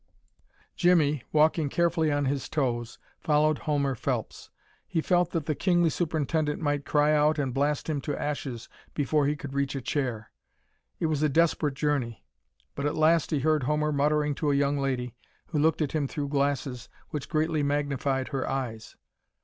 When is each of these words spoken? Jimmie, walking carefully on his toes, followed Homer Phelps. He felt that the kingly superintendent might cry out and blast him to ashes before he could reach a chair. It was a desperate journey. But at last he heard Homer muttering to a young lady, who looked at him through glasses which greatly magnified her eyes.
Jimmie, 0.75 1.21
walking 1.31 1.69
carefully 1.69 2.11
on 2.11 2.25
his 2.25 2.49
toes, 2.49 2.97
followed 3.19 3.59
Homer 3.69 3.93
Phelps. 3.93 4.49
He 4.87 4.99
felt 4.99 5.29
that 5.29 5.45
the 5.45 5.53
kingly 5.53 5.91
superintendent 5.91 6.59
might 6.59 6.85
cry 6.85 7.13
out 7.13 7.37
and 7.37 7.53
blast 7.53 7.87
him 7.87 8.01
to 8.01 8.19
ashes 8.19 8.67
before 8.95 9.27
he 9.27 9.35
could 9.35 9.53
reach 9.53 9.75
a 9.75 9.79
chair. 9.81 10.31
It 10.99 11.05
was 11.05 11.21
a 11.21 11.29
desperate 11.29 11.75
journey. 11.75 12.25
But 12.73 12.87
at 12.87 12.95
last 12.95 13.29
he 13.29 13.41
heard 13.41 13.61
Homer 13.65 13.91
muttering 13.91 14.33
to 14.41 14.49
a 14.49 14.55
young 14.55 14.79
lady, 14.79 15.13
who 15.49 15.59
looked 15.59 15.83
at 15.83 15.91
him 15.91 16.07
through 16.07 16.29
glasses 16.29 16.89
which 17.09 17.29
greatly 17.29 17.61
magnified 17.61 18.29
her 18.29 18.49
eyes. 18.49 18.95